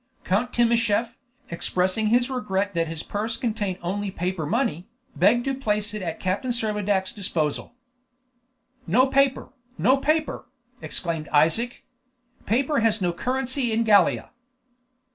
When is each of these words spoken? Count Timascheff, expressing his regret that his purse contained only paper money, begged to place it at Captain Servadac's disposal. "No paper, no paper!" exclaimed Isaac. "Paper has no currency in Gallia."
Count 0.23 0.51
Timascheff, 0.51 1.09
expressing 1.51 2.07
his 2.07 2.27
regret 2.27 2.73
that 2.73 2.87
his 2.87 3.03
purse 3.03 3.37
contained 3.37 3.77
only 3.83 4.09
paper 4.09 4.47
money, 4.47 4.87
begged 5.15 5.45
to 5.45 5.53
place 5.53 5.93
it 5.93 6.01
at 6.01 6.19
Captain 6.19 6.49
Servadac's 6.49 7.13
disposal. 7.13 7.75
"No 8.87 9.05
paper, 9.05 9.49
no 9.77 9.97
paper!" 9.97 10.47
exclaimed 10.81 11.29
Isaac. 11.29 11.83
"Paper 12.47 12.79
has 12.79 12.99
no 12.99 13.13
currency 13.13 13.71
in 13.71 13.83
Gallia." 13.83 14.31